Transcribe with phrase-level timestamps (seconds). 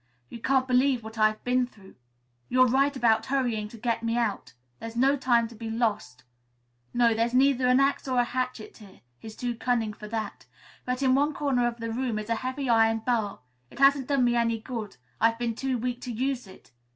[0.29, 1.93] "You can't believe what I've been through.
[2.49, 4.53] You're right about hurrying to get me out.
[4.79, 6.23] There's no time to be lost.
[6.91, 9.01] No, there's neither an axe or a hatchet here.
[9.19, 10.47] He's too cunning for that.
[10.85, 13.41] But in one corner of the room is a heavy iron bar.
[13.69, 14.97] It hasn't done me any good.
[15.19, 16.71] I've been too weak to use it.